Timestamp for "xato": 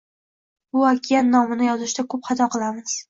2.31-2.49